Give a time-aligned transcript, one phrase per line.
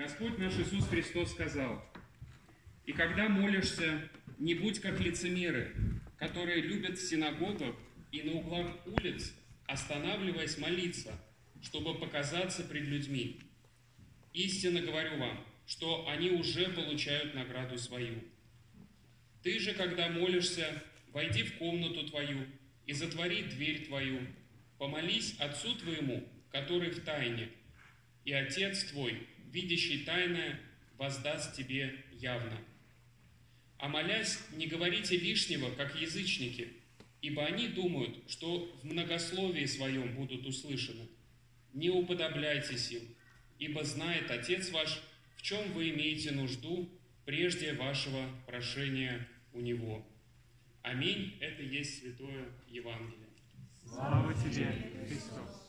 [0.00, 1.84] Господь наш Иисус Христос сказал,
[2.86, 5.76] «И когда молишься, не будь как лицемеры,
[6.16, 7.76] которые любят в синагогах
[8.10, 9.34] и на углах улиц,
[9.66, 11.12] останавливаясь молиться,
[11.60, 13.40] чтобы показаться пред людьми.
[14.32, 18.24] Истинно говорю вам, что они уже получают награду свою.
[19.42, 20.82] Ты же, когда молишься,
[21.12, 22.46] войди в комнату твою
[22.86, 24.20] и затвори дверь твою,
[24.78, 27.50] помолись Отцу твоему, который в тайне,
[28.24, 30.60] и Отец твой, видящий тайное,
[30.96, 32.58] воздаст тебе явно.
[33.78, 36.68] А молясь, не говорите лишнего, как язычники,
[37.22, 41.08] ибо они думают, что в многословии своем будут услышаны.
[41.72, 43.02] Не уподобляйтесь им,
[43.58, 45.00] ибо знает Отец ваш,
[45.36, 46.90] в чем вы имеете нужду
[47.24, 50.06] прежде вашего прошения у Него.
[50.82, 51.36] Аминь.
[51.40, 53.28] Это есть Святое Евангелие.
[53.86, 54.72] Слава тебе,
[55.06, 55.66] Христос.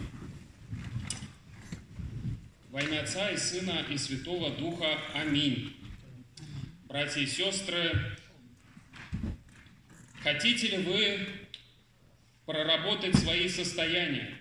[2.70, 4.96] Во имя Отца и Сына и Святого Духа.
[5.12, 5.76] Аминь.
[6.84, 8.16] Братья и сестры,
[10.22, 11.26] хотите ли вы
[12.46, 14.38] проработать свои состояния,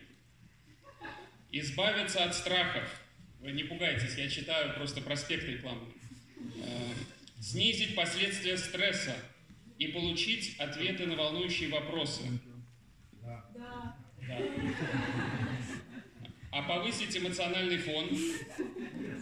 [1.52, 3.02] избавиться от страхов?
[3.40, 5.88] Вы не пугайтесь, я читаю просто проспект рекламы.
[6.64, 6.94] Э,
[7.42, 9.16] снизить последствия стресса
[9.80, 12.22] и получить ответы на волнующие вопросы.
[13.24, 13.46] Да.
[13.56, 13.96] Да.
[16.52, 18.10] А повысить эмоциональный фон,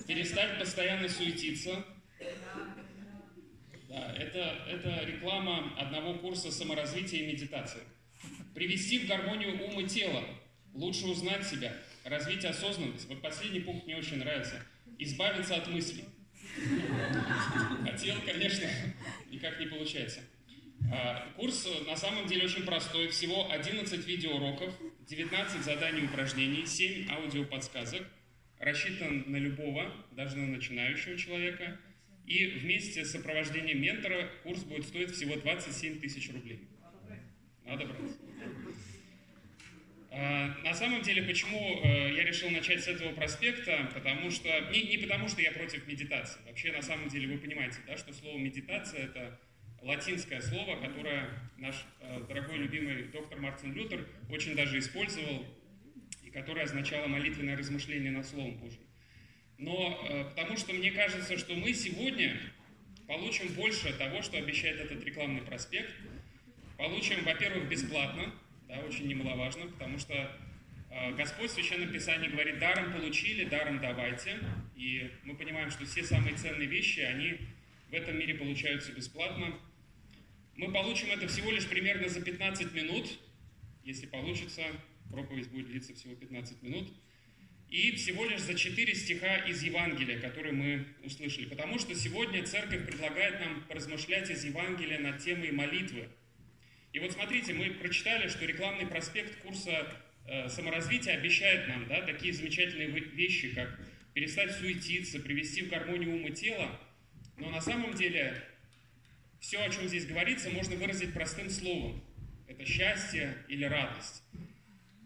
[0.08, 1.86] перестать постоянно суетиться.
[3.90, 4.40] Да, это,
[4.70, 7.82] это реклама одного курса саморазвития и медитации.
[8.56, 10.24] Привести в гармонию ум и тело,
[10.74, 13.08] лучше узнать себя, развить осознанность.
[13.08, 14.64] Вот последний пункт мне очень нравится.
[14.98, 16.06] Избавиться от мыслей.
[17.84, 18.68] Хотел, конечно,
[19.30, 20.22] никак не получается.
[20.92, 23.10] А, курс на самом деле очень простой.
[23.10, 24.74] Всего 11 видеоуроков,
[25.08, 28.04] 19 заданий упражнений, 7 аудиоподсказок.
[28.60, 31.80] Рассчитан на любого, даже на начинающего человека.
[32.26, 36.60] И вместе с сопровождением ментора курс будет стоить всего 27 тысяч рублей.
[37.64, 38.12] Надо брать.
[40.12, 43.90] А, на самом деле, почему э, я решил начать с этого проспекта?
[43.94, 46.40] Потому что не, не потому, что я против медитации.
[46.48, 49.40] Вообще, на самом деле, вы понимаете, да, что слово медитация это
[49.88, 55.46] латинское слово, которое наш э, дорогой любимый доктор Мартин Лютер очень даже использовал,
[56.24, 58.82] и которое означало молитвенное размышление над Словом Божьим.
[59.58, 62.38] Но э, потому что мне кажется, что мы сегодня
[63.08, 65.94] получим больше того, что обещает этот рекламный проспект.
[66.78, 68.34] Получим, во-первых, бесплатно,
[68.68, 70.14] да, очень немаловажно, потому что
[70.92, 74.38] э, Господь в Священном Писании говорит, даром получили, даром давайте.
[74.76, 77.40] И мы понимаем, что все самые ценные вещи, они
[77.90, 79.56] в этом мире получаются бесплатно.
[80.58, 83.08] Мы получим это всего лишь примерно за 15 минут,
[83.84, 84.64] если получится,
[85.12, 86.92] проповедь будет длиться всего 15 минут,
[87.70, 91.46] и всего лишь за 4 стиха из Евангелия, которые мы услышали.
[91.46, 96.10] Потому что сегодня церковь предлагает нам поразмышлять из Евангелия над темой молитвы.
[96.92, 99.94] И вот смотрите, мы прочитали, что рекламный проспект курса
[100.26, 103.80] э, саморазвития обещает нам да, такие замечательные вещи, как
[104.16, 106.80] перестать суетиться, привести в гармонию ум и тело.
[107.38, 108.42] Но на самом деле
[109.40, 112.04] все, о чем здесь говорится, можно выразить простым словом.
[112.48, 114.24] Это счастье или радость.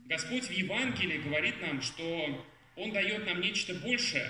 [0.06, 4.30] Господь в Евангелии говорит нам, что Он дает нам нечто большее.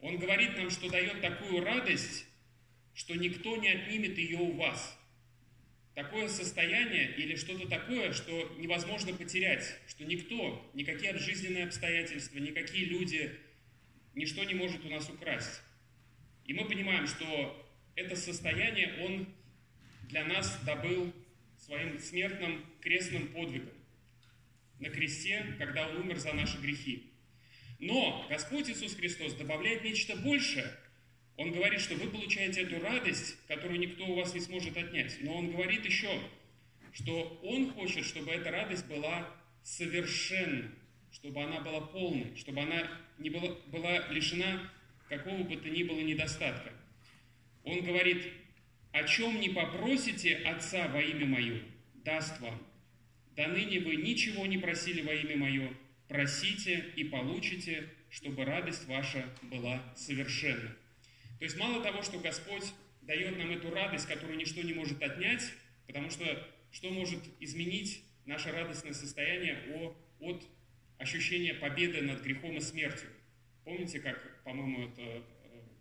[0.00, 2.26] Он говорит нам, что дает такую радость,
[2.94, 4.96] что никто не отнимет ее у вас.
[5.94, 13.36] Такое состояние или что-то такое, что невозможно потерять, что никто, никакие жизненные обстоятельства, никакие люди,
[14.14, 15.60] ничто не может у нас украсть.
[16.44, 17.67] И мы понимаем, что
[17.98, 19.26] это состояние он
[20.04, 21.12] для нас добыл
[21.56, 23.74] своим смертным крестным подвигом
[24.78, 27.10] на кресте, когда он умер за наши грехи.
[27.80, 30.70] Но Господь Иисус Христос добавляет нечто большее.
[31.36, 35.16] Он говорит, что вы получаете эту радость, которую никто у вас не сможет отнять.
[35.20, 36.20] Но Он говорит еще,
[36.92, 39.28] что Он хочет, чтобы эта радость была
[39.62, 40.70] совершенна,
[41.12, 44.70] чтобы она была полной, чтобы она не была, была лишена
[45.08, 46.72] какого бы то ни было недостатка.
[47.68, 48.24] Он говорит,
[48.92, 51.60] о чем не попросите Отца во имя Мое,
[51.96, 52.58] даст вам.
[53.36, 55.74] До ныне вы ничего не просили во имя Мое,
[56.08, 60.74] просите и получите, чтобы радость ваша была совершенна.
[61.38, 62.64] То есть мало того, что Господь
[63.02, 65.52] дает нам эту радость, которую ничто не может отнять,
[65.86, 66.24] потому что
[66.70, 69.58] что может изменить наше радостное состояние
[70.20, 70.42] от
[70.96, 73.10] ощущения победы над грехом и смертью?
[73.64, 75.22] Помните, как, по-моему, это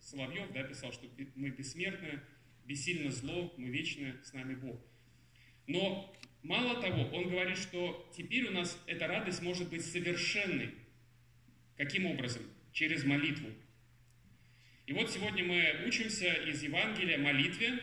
[0.08, 1.06] Соловьев да, писал, что
[1.36, 2.22] мы бессмертны,
[2.64, 4.80] бессильно зло, мы вечны, с нами Бог.
[5.68, 10.76] Но мало того, он говорит, что теперь у нас эта радость может быть совершенной.
[11.76, 12.42] Каким образом?
[12.72, 13.50] Через молитву.
[14.86, 17.78] И вот сегодня мы учимся из Евангелия молитве,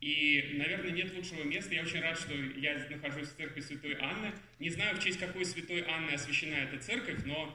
[0.00, 1.74] и, наверное, нет лучшего места.
[1.74, 4.32] Я очень рад, что я нахожусь в церкви Святой Анны.
[4.58, 7.54] Не знаю, в честь какой Святой Анны освящена эта церковь, но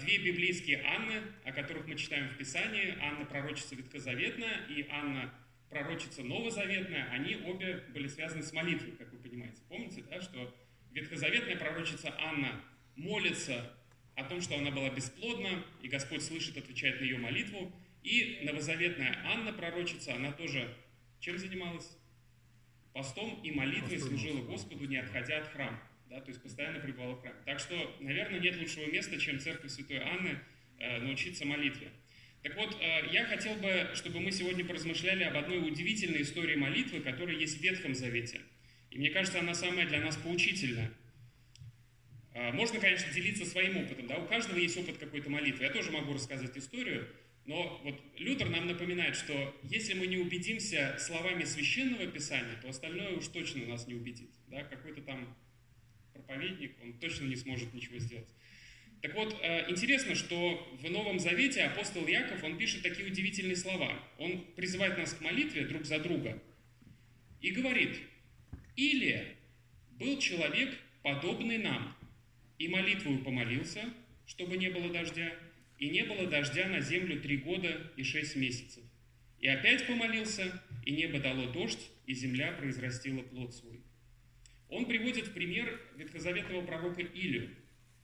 [0.00, 5.32] две библейские Анны, о которых мы читаем в Писании, Анна пророчица Ветхозаветная и Анна
[5.70, 9.60] пророчица Новозаветная, они обе были связаны с молитвой, как вы понимаете.
[9.68, 10.54] Помните, да, что
[10.92, 12.60] ветхозаветная пророчица Анна
[12.94, 13.72] молится
[14.14, 17.72] о том, что она была бесплодна, и Господь слышит, отвечает на ее молитву.
[18.02, 20.74] И новозаветная Анна, пророчица, она тоже
[21.20, 21.96] чем занималась?
[22.92, 25.82] Постом и молитвой Постом служила Господу, не отходя от храма.
[26.08, 27.36] Да, то есть постоянно пребывала в храме.
[27.44, 30.38] Так что, наверное, нет лучшего места, чем церковь Святой Анны
[30.78, 31.88] э, научиться молитве.
[32.42, 37.00] Так вот, э, я хотел бы, чтобы мы сегодня поразмышляли об одной удивительной истории молитвы,
[37.00, 38.40] которая есть в Ветхом Завете.
[38.90, 40.92] И мне кажется, она самая для нас поучительная.
[42.34, 44.06] Э, можно, конечно, делиться своим опытом.
[44.06, 44.18] Да?
[44.18, 45.64] У каждого есть опыт какой-то молитвы.
[45.64, 47.08] Я тоже могу рассказать историю.
[47.46, 53.12] Но вот Лютер нам напоминает, что если мы не убедимся словами священного писания, то остальное
[53.12, 54.30] уж точно нас не убедит.
[54.48, 54.62] Да?
[54.64, 55.36] Какой-то там
[56.16, 58.28] проповедник, он точно не сможет ничего сделать.
[59.02, 63.92] Так вот, э, интересно, что в Новом Завете апостол Яков, он пишет такие удивительные слова.
[64.18, 66.42] Он призывает нас к молитве друг за друга
[67.40, 67.98] и говорит,
[68.74, 69.24] «Илия
[69.92, 71.96] был человек, подобный нам,
[72.58, 73.84] и молитвою помолился,
[74.26, 75.32] чтобы не было дождя,
[75.78, 78.82] и не было дождя на землю три года и шесть месяцев.
[79.38, 83.75] И опять помолился, и небо дало дождь, и земля произрастила плод свой.
[84.68, 87.54] Он приводит пример ветхозаветного пророка Илию.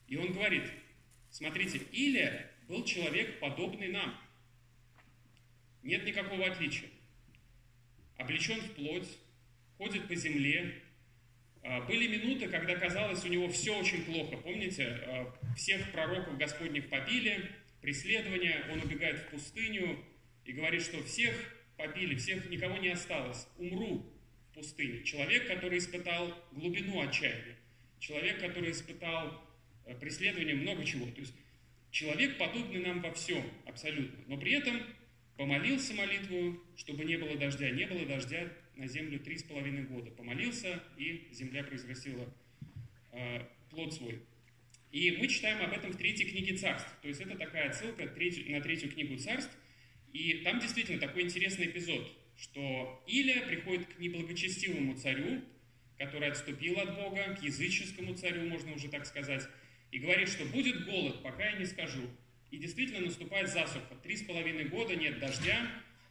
[0.06, 0.64] И он говорит,
[1.30, 4.16] смотрите, Илия был человек, подобный нам.
[5.82, 6.88] Нет никакого отличия.
[8.16, 9.08] Облечен в плоть,
[9.76, 10.80] ходит по земле.
[11.64, 14.36] А, были минуты, когда казалось, у него все очень плохо.
[14.36, 17.50] Помните, а, всех пророков Господних побили,
[17.80, 19.98] преследования, он убегает в пустыню
[20.44, 21.34] и говорит, что всех
[21.76, 24.08] побили, всех, никого не осталось, умру
[24.54, 25.02] пустыне.
[25.04, 27.56] Человек, который испытал глубину отчаяния,
[27.98, 29.42] человек, который испытал
[29.86, 31.06] э, преследование, много чего.
[31.06, 31.34] То есть
[31.90, 34.24] человек, подобный нам во всем, абсолютно.
[34.26, 34.82] Но при этом
[35.36, 37.70] помолился молитву, чтобы не было дождя.
[37.70, 40.10] Не было дождя на землю три с половиной года.
[40.10, 42.32] Помолился, и земля произрастила
[43.12, 43.40] э,
[43.70, 44.20] плод свой.
[44.90, 46.88] И мы читаем об этом в третьей книге царств.
[47.00, 49.56] То есть это такая отсылка на третью книгу царств.
[50.12, 55.40] И там действительно такой интересный эпизод, что Илия приходит к неблагочестивому царю,
[55.96, 59.48] который отступил от Бога, к языческому царю, можно уже так сказать,
[59.90, 62.02] и говорит, что будет голод, пока я не скажу.
[62.50, 63.94] И действительно наступает засуха.
[64.02, 65.66] Три с половиной года нет дождя,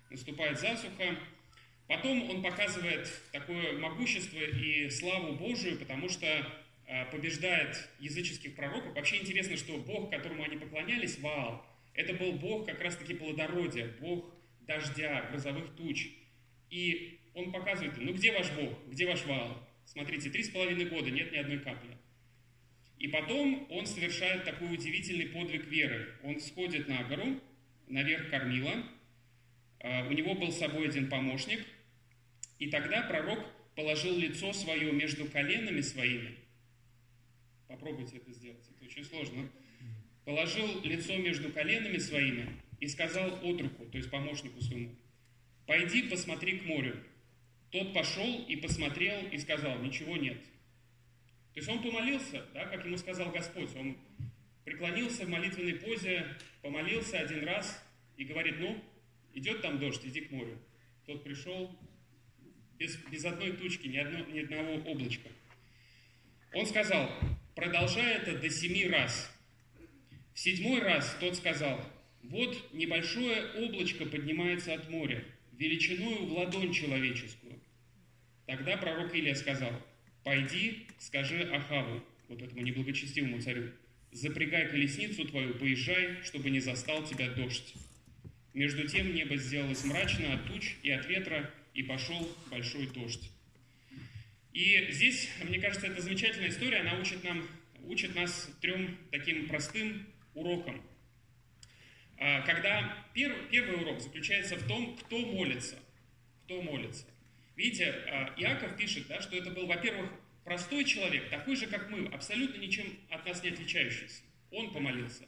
[0.09, 1.17] наступает засуха.
[1.87, 6.27] Потом он показывает такое могущество и славу Божию, потому что
[6.93, 8.93] Э, побеждает языческих пророков.
[8.93, 14.29] Вообще интересно, что Бог, которому они поклонялись, Ваал, это был Бог как раз-таки плодородия, Бог
[14.67, 16.09] дождя, грозовых туч.
[16.71, 19.62] И он показывает, ну где ваш Бог, где ваш Ваал?
[19.85, 21.97] Смотрите, три с половиной года нет ни одной капли.
[22.97, 26.15] И потом он совершает такой удивительный подвиг веры.
[26.23, 27.39] Он сходит на гору,
[27.88, 28.83] наверх кормила,
[29.79, 31.63] э, у него был с собой один помощник,
[32.57, 33.39] и тогда пророк
[33.75, 36.41] положил лицо свое между коленами своими
[37.71, 39.50] Попробуйте это сделать, это очень сложно.
[40.25, 42.50] Положил лицо между коленами своими
[42.81, 44.93] и сказал отруку, то есть помощнику своему,
[45.65, 47.03] «Пойди, посмотри к морю».
[47.72, 50.41] Тот пошел и посмотрел и сказал, «Ничего нет».
[51.53, 53.75] То есть он помолился, да, как ему сказал Господь.
[53.75, 53.98] Он
[54.63, 56.25] преклонился в молитвенной позе,
[56.62, 57.84] помолился один раз
[58.15, 58.82] и говорит, ну,
[59.34, 60.58] идет там дождь, иди к морю.
[61.06, 61.75] Тот пришел
[62.77, 65.30] без, без одной тучки, ни, одно, ни одного облачка.
[66.53, 67.10] Он сказал,
[67.56, 69.32] продолжая это до семи раз.
[70.34, 71.84] В седьмой раз тот сказал,
[72.24, 75.24] вот небольшое облачко поднимается от моря,
[75.62, 77.60] величиною в ладонь человеческую.
[78.48, 79.72] Тогда пророк Илия сказал,
[80.24, 83.72] пойди, скажи Ахаву, вот этому неблагочестивому царю,
[84.12, 87.75] запрягай колесницу твою, поезжай, чтобы не застал тебя дождь.
[88.53, 93.32] Между тем небо сделалось мрачно от туч и от ветра, и пошел большой дождь.
[94.51, 97.48] И здесь, мне кажется, это замечательная история, она учит, нам,
[97.84, 100.82] учит нас трем таким простым урокам.
[102.23, 105.79] А, когда пер, первый урок заключается в том, кто молится.
[106.45, 107.07] Кто молится.
[107.55, 110.11] Видите, а, Иаков пишет, да, что это был, во-первых,
[110.43, 114.21] простой человек, такой же, как мы, абсолютно ничем от нас не отличающийся.
[114.51, 115.25] Он помолился.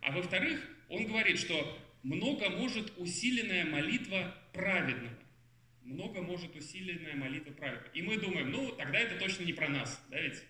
[0.00, 5.18] А во-вторых, он говорит, что много может усиленная молитва праведного
[5.88, 7.90] много может усиленная молитва праведного.
[7.94, 10.44] И мы думаем, ну, тогда это точно не про нас, да ведь?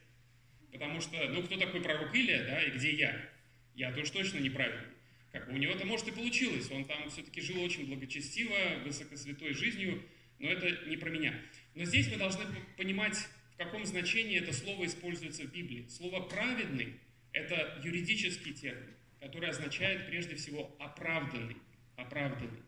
[0.72, 3.30] Потому что, ну, кто такой пророк Илия, да, и где я?
[3.74, 4.97] я-то уж точно неправильный.
[5.38, 6.68] Как у него-то, может, и получилось.
[6.72, 8.54] Он там все-таки жил очень благочестиво,
[8.84, 10.02] высокосвятой жизнью,
[10.40, 11.32] но это не про меня.
[11.74, 12.44] Но здесь мы должны
[12.76, 13.16] понимать,
[13.52, 15.86] в каком значении это слово используется в Библии.
[15.88, 16.94] Слово «праведный»—
[17.32, 21.56] это юридический термин, который означает прежде всего «оправданный».
[21.96, 22.62] Оправданный.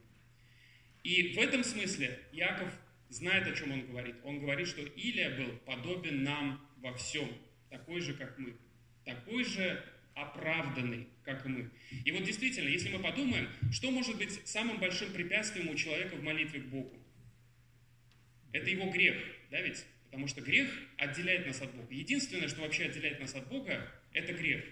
[1.02, 2.72] И в этом смысле Яков
[3.08, 4.16] знает, о чем он говорит.
[4.22, 7.28] Он говорит, что Илия был подобен нам во всем,
[7.68, 8.54] такой же, как мы,
[9.04, 9.82] такой же
[10.14, 11.70] оправданный, как и мы.
[12.04, 16.22] И вот действительно, если мы подумаем, что может быть самым большим препятствием у человека в
[16.22, 16.96] молитве к Богу?
[18.52, 19.16] Это его грех,
[19.50, 19.84] да ведь?
[20.06, 21.94] Потому что грех отделяет нас от Бога.
[21.94, 24.64] Единственное, что вообще отделяет нас от Бога, это грех.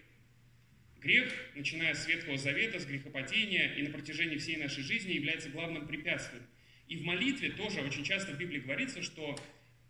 [1.00, 5.87] Грех, начиная с Ветхого Завета, с грехопадения и на протяжении всей нашей жизни является главным
[5.87, 6.45] препятствием.
[6.88, 9.38] И в молитве тоже очень часто в Библии говорится, что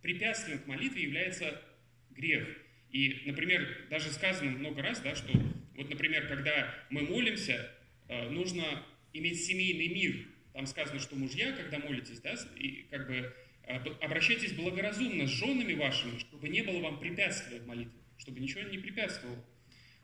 [0.02, 1.62] препятствием к молитве является
[2.10, 2.46] грех.
[2.92, 5.32] И, например, даже сказано много раз, да, что
[5.74, 7.70] вот, например, когда мы молимся,
[8.08, 8.64] э, нужно
[9.12, 10.26] иметь семейный мир.
[10.52, 13.32] Там сказано, что мужья, когда молитесь, да, и как бы
[13.64, 18.62] э, обращайтесь благоразумно с женами вашими, чтобы не было вам препятствия в молитве, чтобы ничего
[18.62, 19.44] не препятствовало.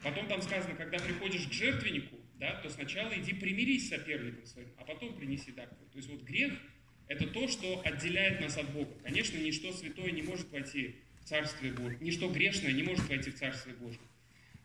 [0.02, 4.68] Потом там сказано, когда приходишь к жертвеннику, да, то сначала иди примирись с соперником своим,
[4.76, 5.68] а потом принеси дар.
[5.68, 6.52] То есть вот грех–
[7.08, 8.92] это то, что отделяет нас от Бога.
[9.02, 13.76] Конечно, ничто святое не может войти Царствие Божие, ничто грешное не может войти в Царствие
[13.76, 14.00] Божие.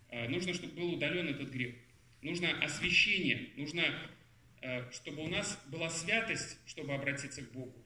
[0.10, 1.76] Э, нужно, чтобы был удален этот грех.
[2.22, 3.84] Нужно освящение, нужно,
[4.62, 7.86] э, чтобы у нас была святость, чтобы обратиться к Богу.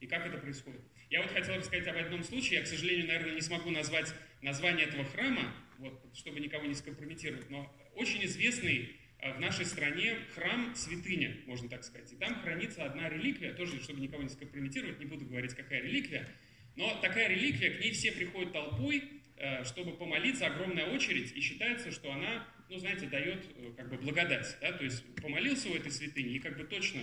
[0.00, 0.80] И как это происходит?
[1.10, 2.58] Я вот хотел рассказать об одном случае.
[2.58, 4.12] Я, к сожалению, наверное, не смогу назвать
[4.42, 10.16] название этого храма, вот, чтобы никого не скомпрометировать, но очень известный э, в нашей стране
[10.34, 12.12] храм святыня, можно так сказать.
[12.12, 16.28] И там хранится одна реликвия, тоже, чтобы никого не скомпрометировать, не буду говорить, какая реликвия,
[16.76, 21.92] но такая реликвия, к ней все приходят толпой, Э, чтобы помолиться, огромная очередь, и считается,
[21.92, 25.92] что она, ну, знаете, дает э, как бы благодать, да, то есть помолился у этой
[25.92, 27.02] святыни и как бы точно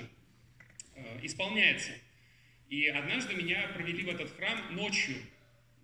[0.95, 1.91] э, исполняется.
[2.69, 5.15] И однажды меня провели в этот храм ночью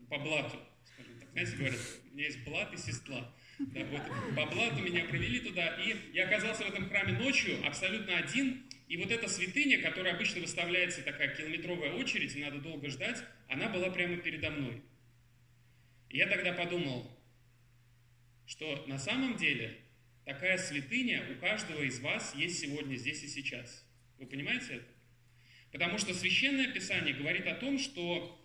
[0.10, 1.30] по блату, скажем так.
[1.34, 1.80] Знаете, говорят,
[2.12, 3.32] у меня есть блат и сестла.
[3.60, 4.02] Да, вот
[4.36, 8.98] по блату меня провели туда, и я оказался в этом храме ночью, абсолютно один, и
[8.98, 13.92] вот эта святыня, которая обычно выставляется такая километровая очередь, и надо долго ждать, она была
[13.92, 14.82] прямо передо мной.
[16.10, 17.08] И я тогда подумал,
[18.48, 19.78] что на самом деле
[20.26, 23.86] такая святыня у каждого из вас есть сегодня, здесь и сейчас.
[24.18, 24.88] Вы понимаете это?
[25.72, 28.44] Потому что Священное Писание говорит о том, что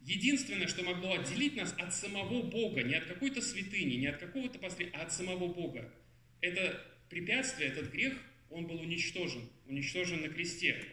[0.00, 4.60] единственное, что могло отделить нас от самого Бога, не от какой-то святыни, не от какого-то
[4.60, 5.92] посредника, а от самого Бога,
[6.40, 8.14] это препятствие, этот грех,
[8.52, 10.84] он был уничтожен, уничтожен на кресте.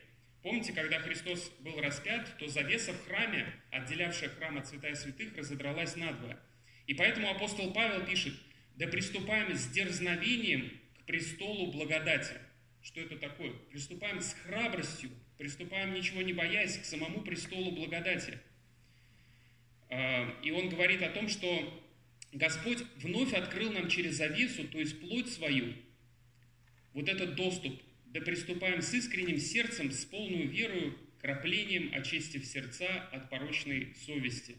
[0.42, 5.96] Помните, когда Христос был распят, то завеса в храме, отделявшая храм от святая святых, разодралась
[5.96, 6.40] надвое.
[6.88, 8.34] И поэтому апостол Павел пишет,
[8.76, 12.36] да приступаем с дерзновением к престолу благодати.
[12.82, 13.52] Что это такое?
[13.70, 18.40] Приступаем с храбростью, приступаем ничего не боясь к самому престолу благодати.
[19.90, 21.84] А, и он говорит о том, что
[22.32, 25.74] Господь вновь открыл нам через завесу, то есть плоть свою,
[26.94, 33.30] вот этот доступ да приступаем с искренним сердцем, с полной верою, краплением очистив сердца от
[33.30, 34.58] порочной совести.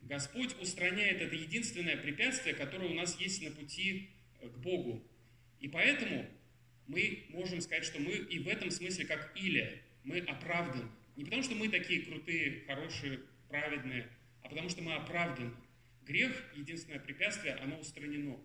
[0.00, 5.06] Господь устраняет это единственное препятствие, которое у нас есть на пути э, к Богу.
[5.58, 6.26] И поэтому
[6.86, 10.88] мы можем сказать, что мы и в этом смысле, как Илия, мы оправданы.
[11.16, 14.08] Не потому, что мы такие крутые, хорошие, праведные,
[14.42, 15.52] а потому, что мы оправданы.
[16.06, 18.38] Грех, единственное препятствие, оно устранено.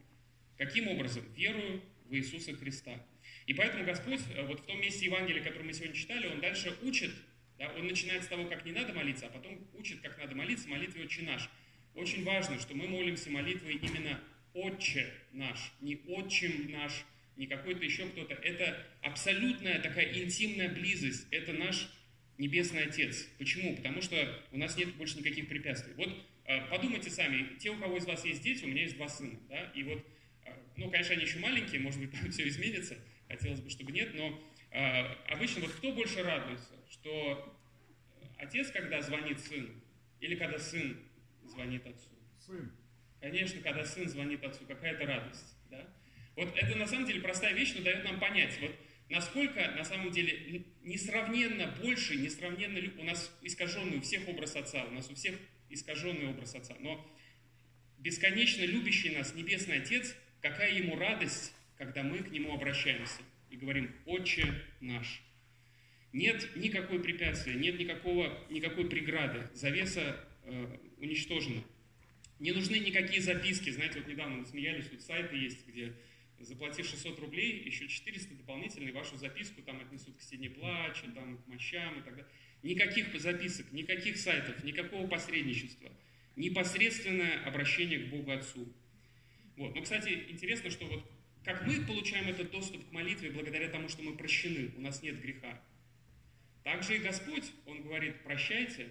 [0.57, 1.23] Каким образом?
[1.35, 3.05] Верую в Иисуса Христа.
[3.45, 6.75] И поэтому Господь, э, вот в том месте Евангелия, которое мы сегодня читали, Он дальше
[6.81, 7.11] учит,
[7.57, 10.67] да, Он начинает с того, как не надо молиться, а потом учит, как надо молиться,
[10.67, 11.49] молитве «Отче наш».
[11.93, 14.19] Очень важно, что мы молимся молитвой именно
[14.53, 17.05] «Отче наш», не «Отчим наш»,
[17.37, 18.33] не какой-то еще кто-то.
[18.33, 21.89] Это абсолютная такая интимная близость, это наш
[22.37, 23.27] Небесный Отец.
[23.37, 23.75] Почему?
[23.77, 25.93] Потому что у нас нет больше никаких препятствий.
[25.95, 26.09] Вот
[26.45, 29.39] э, подумайте сами, те, у кого из вас есть дети, у меня есть два сына,
[29.47, 30.05] да, и вот,
[30.77, 34.41] ну, конечно, они еще маленькие, может быть, там все изменится, хотелось бы, чтобы нет, но
[34.71, 37.57] э, обычно вот кто больше радуется, что
[38.37, 39.69] отец, когда звонит сыну,
[40.19, 40.97] или когда сын
[41.43, 42.09] звонит отцу?
[42.39, 42.71] Сын.
[43.21, 45.55] Конечно, когда сын звонит отцу, какая-то радость.
[45.69, 45.87] Да?
[46.35, 48.75] Вот это на самом деле простая вещь, но дает нам понять, вот
[49.09, 54.91] насколько на самом деле несравненно больше, несравненно у нас искаженный у всех образ отца, у
[54.91, 55.35] нас у всех
[55.69, 57.05] искаженный образ отца, но
[57.97, 60.15] бесконечно любящий нас Небесный Отец,
[60.45, 64.45] какая ему радость когда мы к Нему обращаемся и говорим «Отче
[64.79, 65.23] наш».
[66.13, 69.49] Нет никакой препятствия, нет никакого, никакой преграды.
[69.53, 71.63] Завеса э, уничтожена.
[72.39, 73.71] Не нужны никакие записки.
[73.71, 75.93] Знаете, вот недавно мы смеялись, тут сайты есть, где
[76.39, 81.47] заплати 600 рублей, еще 400 дополнительные вашу записку там отнесут к стене плача, там, к
[81.47, 82.31] мощам и так далее.
[82.61, 85.91] Никаких записок, никаких сайтов, никакого посредничества.
[86.35, 88.71] Непосредственное обращение к Богу Отцу.
[89.57, 89.75] Вот.
[89.75, 91.03] Но, кстати, интересно, что вот
[91.43, 95.21] как мы получаем этот доступ к молитве благодаря тому, что мы прощены, у нас нет
[95.21, 95.61] греха.
[96.63, 98.89] Также и Господь, Он говорит, прощайте.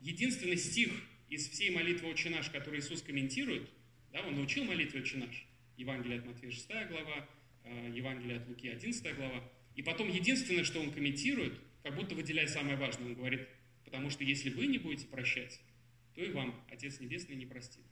[0.00, 0.90] Единственный стих
[1.28, 3.68] из всей молитвы «Отче наш», который Иисус комментирует,
[4.12, 5.46] да, Он научил молитве «Отче наш»,
[5.76, 7.28] Евангелие от Матфея 6 глава,
[7.64, 9.44] э, Евангелие от Луки 11 глава.
[9.74, 13.48] И потом единственное, что он комментирует, как будто выделяя самое важное, он говорит,
[13.84, 15.60] потому что если вы не будете прощать,
[16.14, 17.84] то и вам Отец Небесный не простит.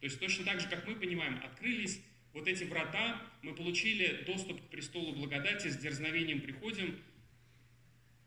[0.00, 2.00] То есть точно так же, как мы понимаем, открылись
[2.32, 6.98] вот эти врата, мы получили доступ к престолу благодати, с дерзновением приходим.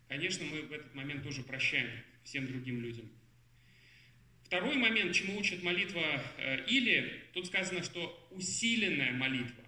[0.07, 1.89] Конечно, мы в этот момент тоже прощаем
[2.23, 3.09] всем другим людям.
[4.43, 9.63] Второй момент, чему учит молитва э, или, тут сказано, что усиленная молитва.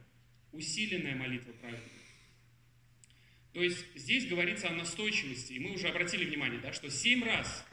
[0.52, 1.84] Усиленная молитва правильно.
[3.54, 5.54] То есть здесь говорится о настойчивости.
[5.54, 7.64] И мы уже обратили внимание, да, что семь раз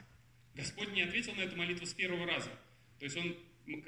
[0.53, 2.51] Господь не ответил на эту молитву с первого раза.
[2.99, 3.35] То есть он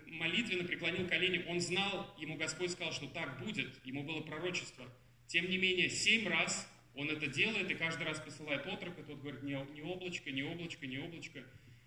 [0.07, 4.85] молитвенно преклонил колени, он знал, ему Господь сказал, что так будет, ему было пророчество.
[5.27, 9.43] Тем не менее, семь раз он это делает, и каждый раз посылает отрока, тот говорит,
[9.43, 11.43] не, не облачко, не облачко, не облачко.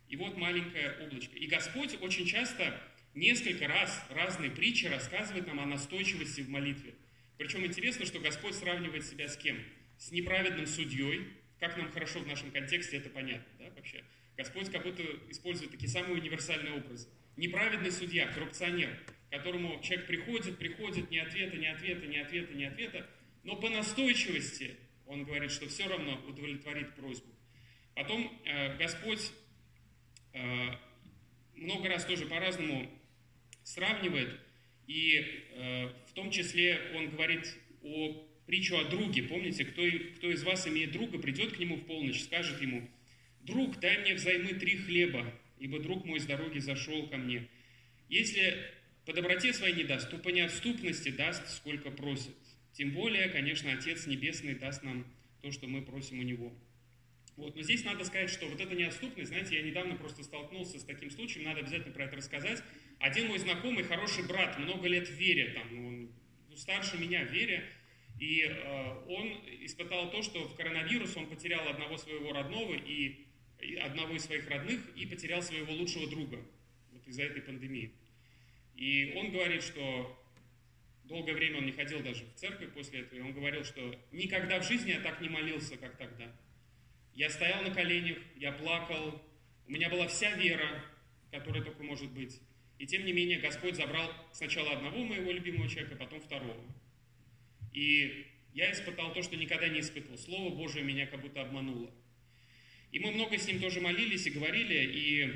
[0.09, 1.37] И вот маленькое облачко.
[1.37, 2.81] И Господь очень часто,
[3.15, 6.95] несколько раз, разные притчи рассказывает нам о настойчивости в молитве.
[7.37, 9.59] Причем интересно, что Господь сравнивает себя с кем?
[9.99, 11.29] С неправедным судьей.
[11.59, 14.05] Как нам хорошо в нашем контексте это понятно, да, вообще?
[14.37, 17.09] Господь как будто использует такие самые универсальные образы.
[17.37, 18.91] Неправедный судья, коррупционер,
[19.29, 23.11] к которому человек приходит, приходит, ни ответа, ни ответа, ни ответа, ни ответа,
[23.43, 24.77] но по настойчивости
[25.07, 27.31] он говорит, что все равно удовлетворит просьбу.
[27.95, 29.33] Потом э, Господь
[30.35, 30.71] Э,
[31.55, 32.91] много раз тоже по-разному
[33.63, 34.37] сравнивает,
[34.89, 37.47] и э, в том числе он говорит
[37.83, 39.23] о притчу о друге.
[39.23, 39.83] Помните, кто,
[40.17, 42.91] кто из вас имеет друга, придет к нему в полночь, скажет ему,
[43.43, 45.33] «Друг, дай мне взаймы три хлеба,
[45.65, 47.49] ибо друг мой с дороги зашел ко мне».
[48.09, 48.55] Если
[49.07, 52.35] по доброте своей не даст, то по неотступности даст, сколько просит.
[52.73, 55.07] Тем более, конечно, Отец Небесный даст нам
[55.43, 56.53] то, что мы просим у Него.
[57.37, 57.57] Вот.
[57.57, 61.11] Но здесь надо сказать, что вот эта неотступность, знаете, я недавно просто столкнулся с таким
[61.11, 62.63] случаем, надо обязательно про это рассказать.
[63.01, 67.33] Один мой знакомый, хороший брат, много лет в вере, там, ну, он старше меня в
[67.33, 67.65] вере,
[68.21, 69.29] и э, он
[69.63, 73.27] испытал то, что в коронавирус он потерял одного своего родного и, и
[73.77, 76.39] одного из своих родных и потерял своего лучшего друга
[76.93, 77.93] вот из-за этой пандемии.
[78.77, 80.21] И он говорит, что
[81.05, 84.61] долгое время он не ходил даже в церковь после этого, и он говорил, что никогда
[84.61, 86.33] в жизни я так не молился, как тогда.
[87.15, 89.23] Я стоял на коленях, я плакал,
[89.67, 90.85] у меня была вся вера,
[91.31, 92.41] которая только может быть.
[92.79, 96.61] И тем не менее Господь забрал сначала одного моего любимого человека, потом второго.
[97.73, 100.19] И я испытал то, что никогда не испытывал.
[100.19, 101.91] Слово Божие меня как будто обмануло.
[102.95, 105.31] И мы много с ним тоже молились и говорили, и,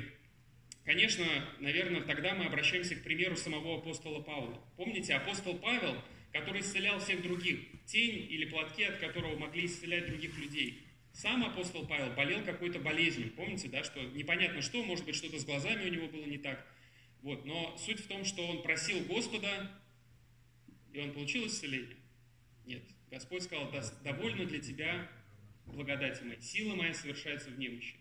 [0.85, 1.25] конечно,
[1.59, 4.59] наверное, тогда мы обращаемся к примеру самого апостола Павла.
[4.77, 10.35] Помните, апостол Павел, который исцелял всех других, тень или платки, от которого могли исцелять других
[10.39, 15.37] людей– сам апостол Павел болел какой-то болезнью, помните, да, что непонятно что, может быть, что-то
[15.37, 16.65] с глазами у него было не так.
[17.23, 19.69] Вот, но суть в том, что он просил Господа,
[20.93, 21.97] и он получил исцеление.
[22.65, 23.69] Нет, Господь сказал,
[24.03, 25.09] довольно для тебя
[25.73, 27.95] благодати моей, сила моя совершается в немощи.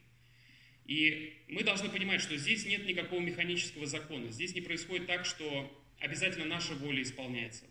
[0.87, 4.31] И мы должны понимать, что здесь нет никакого механического закона.
[4.31, 7.67] Здесь не происходит так, что обязательно наша воля исполняется.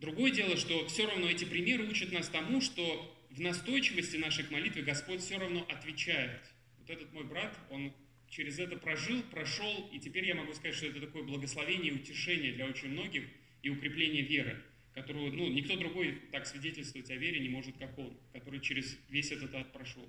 [0.00, 4.50] Другое дело, что все равно эти примеры учат нас тому, что в настойчивости нашей к
[4.50, 6.40] молитве Господь все равно отвечает.
[6.78, 7.92] Вот этот мой брат, он
[8.28, 12.52] через это прожил, прошел, и теперь я могу сказать, что это такое благословение и утешение
[12.52, 13.24] для очень многих
[13.62, 14.62] и укрепление веры,
[14.94, 19.30] которую ну, никто другой так свидетельствовать о вере не может, как он, который через весь
[19.32, 20.08] этот ад прошел.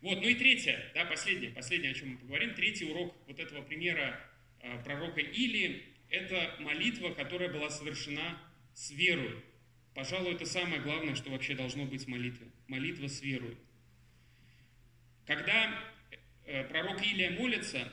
[0.00, 3.62] Вот, ну и третье, да, последнее, последнее, о чем мы поговорим, третий урок вот этого
[3.62, 4.20] примера
[4.60, 8.38] э, пророка Или, это молитва, которая была совершена
[8.74, 9.42] с верой.
[9.94, 12.46] Пожалуй, это самое главное, что вообще должно быть в молитве.
[12.68, 13.56] Молитва с верой.
[15.26, 15.84] Когда
[16.46, 17.92] э, пророк Илия молится,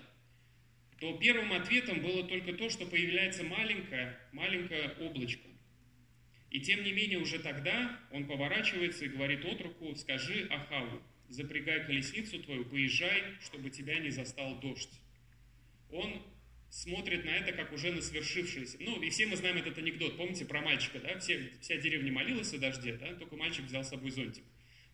[0.99, 5.47] то первым ответом было только то, что появляется маленькое, маленькое облачко.
[6.55, 12.41] И тем не менее уже тогда он поворачивается и говорит отруку, скажи Ахаву, запрягай колесницу
[12.41, 15.01] твою, поезжай, чтобы тебя не застал дождь.
[15.91, 16.21] Он
[16.69, 18.77] смотрит на это как уже на свершившееся.
[18.79, 21.19] Ну, и все мы знаем этот анекдот, помните про мальчика, да?
[21.19, 23.13] Все, вся деревня молилась о дожде, да?
[23.15, 24.45] Только мальчик взял с собой зонтик.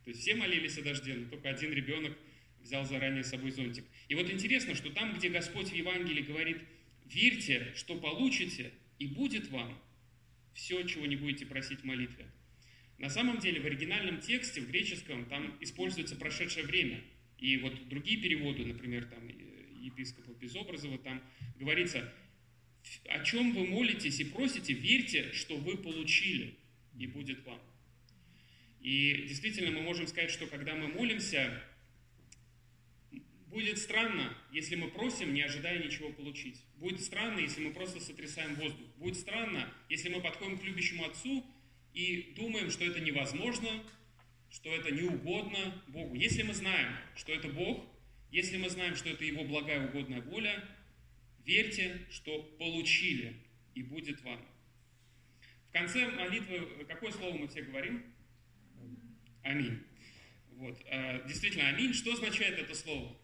[0.03, 2.17] То есть все молились о дожде, но только один ребенок
[2.59, 3.85] взял заранее с собой зонтик.
[4.07, 6.57] И вот интересно, что там, где Господь в Евангелии говорит,
[7.05, 9.79] верьте, что получите, и будет вам,
[10.53, 12.25] все, чего не будете просить в молитве.
[12.97, 17.01] На самом деле в оригинальном тексте, в греческом, там используется прошедшее время.
[17.37, 21.21] И вот другие переводы, например, там епископа Безобразова, там
[21.55, 22.13] говорится,
[23.05, 26.55] о чем вы молитесь и просите, верьте, что вы получили,
[26.97, 27.59] и будет вам.
[28.81, 31.63] И действительно мы можем сказать, что когда мы молимся,
[33.51, 36.63] будет странно, если мы просим, не ожидая ничего получить.
[36.77, 38.87] Будет странно, если мы просто сотрясаем воздух.
[38.97, 41.45] Будет странно, если мы подходим к любящему Отцу
[41.93, 43.69] и думаем, что это невозможно,
[44.49, 46.15] что это неугодно Богу.
[46.15, 47.85] Если мы знаем, что это Бог,
[48.31, 50.63] если мы знаем, что это Его благая угодная воля,
[51.45, 53.35] верьте, что получили,
[53.75, 54.45] и будет вам.
[55.69, 58.03] В конце молитвы какое слово мы все говорим?
[59.43, 59.81] Аминь.
[60.51, 60.77] Вот.
[60.89, 61.93] А, действительно, аминь.
[61.93, 63.17] Что означает это слово?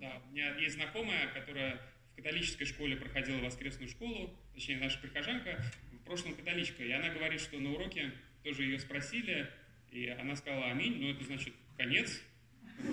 [0.00, 1.80] Да, у меня есть знакомая, которая
[2.12, 7.40] в католической школе проходила воскресную школу, точнее, наша прихожанка, в прошлом католичка, и она говорит,
[7.40, 9.48] что на уроке тоже ее спросили,
[9.90, 12.20] и она сказала аминь, но это значит конец,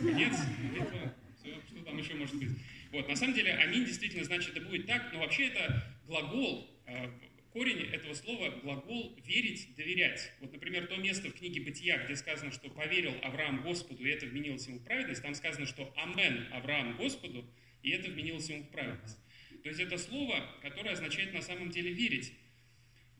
[0.02, 0.36] конец,
[0.80, 2.50] это, все, что там еще может быть.
[2.92, 7.12] Вот, на самом деле, аминь действительно значит, это будет так, но вообще это глагол, а,
[7.54, 10.32] корень этого слова глагол «верить», «доверять».
[10.40, 14.26] Вот, например, то место в книге «Бытия», где сказано, что «поверил Авраам Господу, и это
[14.26, 17.46] вменилось ему в праведность», там сказано, что «Амен Авраам Господу,
[17.84, 19.18] и это вменилось ему в праведность».
[19.64, 22.34] То есть это слово, которое означает на самом деле «верить».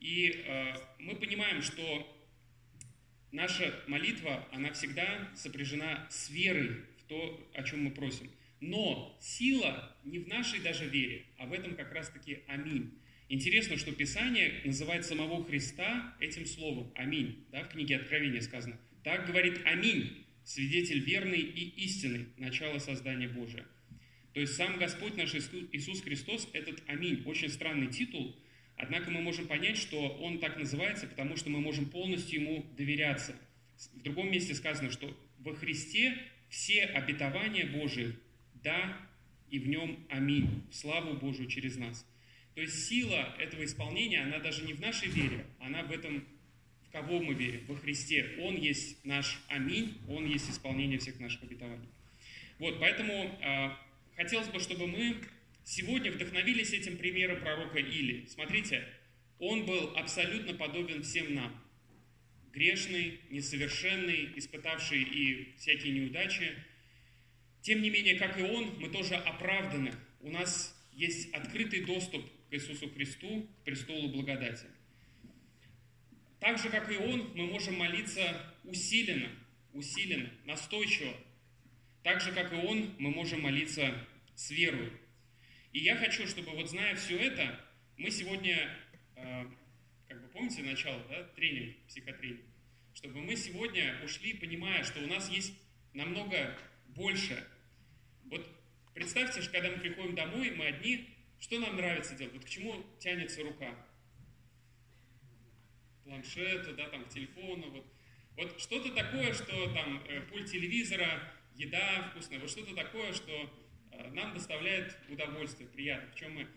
[0.00, 2.08] И э, мы понимаем, что
[3.30, 8.30] наша молитва, она всегда сопряжена с верой в то, о чем мы просим.
[8.60, 12.98] Но сила не в нашей даже вере, а в этом как раз-таки «Аминь».
[13.32, 17.46] Интересно, что Писание называет самого Христа этим словом «Аминь».
[17.50, 18.78] Да, в книге Откровения сказано.
[19.04, 23.64] Так говорит «Аминь», свидетель верный и истинный, начало создания Божия.
[24.34, 28.36] То есть сам Господь наш Иисус Христос, этот «Аминь», очень странный титул,
[28.76, 33.34] однако мы можем понять, что Он так называется, потому что мы можем полностью Ему доверяться.
[33.94, 36.18] В другом месте сказано, что во Христе
[36.50, 38.14] все обетования Божии
[38.62, 38.94] «да»
[39.48, 42.06] и в Нем «Аминь», славу Божию через нас–
[42.54, 46.26] то есть сила этого исполнения, она даже не в нашей вере, она в этом,
[46.86, 48.36] в кого мы верим, во Христе.
[48.40, 51.88] Он есть наш аминь, Он есть исполнение всех наших обетований.
[52.58, 53.70] Вот, поэтому э,
[54.16, 55.16] хотелось бы, чтобы мы
[55.64, 58.26] сегодня вдохновились этим примером пророка Или.
[58.26, 58.86] Смотрите,
[59.38, 61.58] он был абсолютно подобен всем нам.
[62.52, 66.52] Грешный, несовершенный, испытавший и всякие неудачи.
[67.62, 69.94] Тем не менее, как и он, мы тоже оправданы.
[70.20, 74.66] У нас есть открытый доступ к Иисусу Христу, к престолу благодати.
[76.38, 79.30] Так же, как и Он, мы можем молиться усиленно,
[79.72, 81.14] усиленно, настойчиво.
[82.02, 83.94] Так же, как и Он, мы можем молиться
[84.34, 84.92] с верой.
[85.72, 87.58] И я хочу, чтобы вот зная все это,
[87.96, 88.68] мы сегодня,
[89.16, 89.46] э,
[90.06, 92.42] как бы помните начало, да, тренинг, психотренинг,
[92.92, 95.54] чтобы мы сегодня ушли, понимая, что у нас есть
[95.94, 96.54] намного
[96.88, 97.46] больше.
[98.24, 98.46] Вот
[98.92, 101.11] представьте, что когда мы приходим домой, мы одни,
[101.42, 102.34] что нам нравится делать?
[102.34, 103.74] Вот к чему тянется рука?
[106.04, 107.84] Планшету, да, там, к телефону, вот.
[108.36, 111.20] Вот что-то такое, что там э, пульт телевизора,
[111.56, 113.52] еда вкусная, вот что-то такое, что
[113.90, 116.08] э, нам доставляет удовольствие, приятно.
[116.14, 116.48] Причем мы...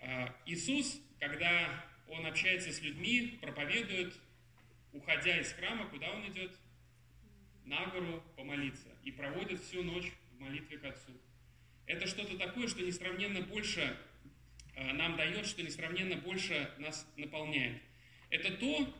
[0.00, 4.14] Э, Иисус, когда Он общается с людьми, проповедует,
[4.92, 6.52] уходя из храма, куда Он идет?
[7.64, 8.88] На гору помолиться.
[9.02, 11.12] И проводит всю ночь в молитве к Отцу.
[11.90, 13.96] Это что-то такое, что несравненно больше
[14.76, 17.82] э, нам дает, что несравненно больше нас наполняет.
[18.30, 18.94] Это то,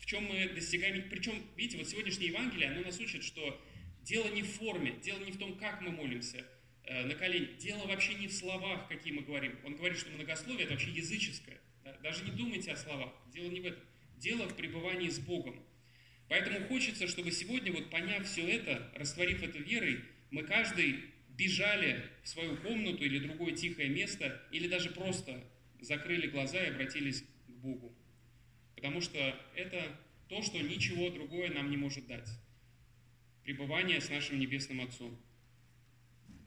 [0.00, 1.06] в чем мы достигаем.
[1.10, 3.62] Причем, видите, вот сегодняшнее Евангелие, оно нас учит, что
[4.00, 6.46] дело не в форме, дело не в том, как мы молимся
[6.84, 9.58] э, на колени, дело вообще не в словах, какие мы говорим.
[9.62, 11.60] Он говорит, что многословие– это вообще языческое.
[12.02, 13.84] Даже не думайте о словах, дело не в этом.
[14.16, 15.62] Дело в пребывании с Богом.
[16.30, 22.28] Поэтому хочется, чтобы сегодня, вот поняв все это, растворив это верой, мы каждый бежали в
[22.28, 25.44] свою комнату или другое тихое место, или даже просто
[25.80, 27.94] закрыли глаза и обратились к Богу.
[28.74, 29.18] Потому что
[29.54, 32.28] это то, что ничего другое нам не может дать.
[33.42, 35.20] Пребывание с нашим Небесным Отцом.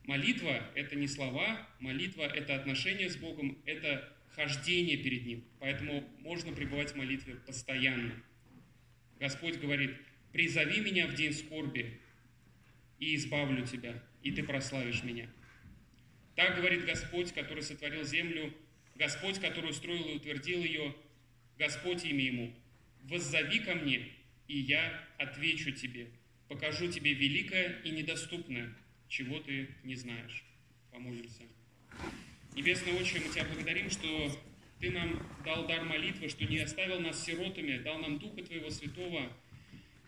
[0.03, 5.43] Молитва– это не слова, молитва– это отношение с Богом, это хождение перед Ним.
[5.59, 8.13] Поэтому можно пребывать в молитве постоянно.
[9.19, 9.95] Господь говорит,
[10.31, 11.99] «Призови меня в день скорби,
[12.99, 15.29] и избавлю тебя, и ты прославишь меня.
[16.35, 18.53] Так говорит Господь, который сотворил землю,
[18.95, 20.93] Господь, который устроил и утвердил ее,
[21.57, 22.53] Господь имя ему.
[23.03, 24.05] Воззови ко мне,
[24.49, 26.09] и я отвечу тебе,
[26.49, 28.75] покажу тебе великое и недоступное,
[29.07, 30.43] чего ты не знаешь.
[30.91, 31.43] Помолимся.
[32.53, 34.37] Небесный Отче, мы Тебя благодарим, что
[34.81, 39.31] Ты нам дал дар молитвы, что не оставил нас сиротами, дал нам Духа Твоего Святого,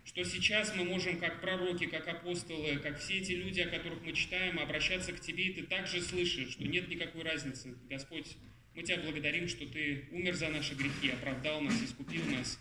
[0.05, 4.13] что сейчас мы можем, как пророки, как апостолы, как все эти люди, о которых мы
[4.13, 7.75] читаем, обращаться к Тебе, и Ты также слышишь, что нет никакой разницы.
[7.89, 8.38] Господь,
[8.75, 12.59] мы Тебя благодарим, что Ты умер за наши грехи, оправдал нас, искупил нас.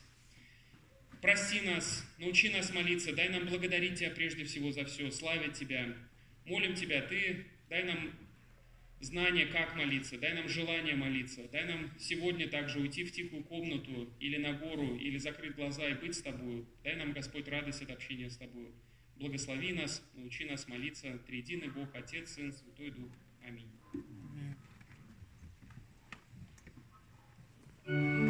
[1.20, 5.96] Прости нас, научи нас молиться, дай нам благодарить Тебя прежде всего за все, славить Тебя.
[6.44, 8.12] Молим Тебя, Ты дай нам
[9.01, 14.13] знание, как молиться, дай нам желание молиться, дай нам сегодня также уйти в тихую комнату
[14.21, 16.67] или на гору, или закрыть глаза и быть с Тобою.
[16.83, 18.73] Дай нам, Господь, радость от общения с Тобою.
[19.17, 21.19] Благослови нас, научи нас молиться.
[21.27, 23.11] Триединый Бог, Отец, Сын, Святой Дух.
[23.45, 23.71] Аминь.
[27.89, 28.28] Amen.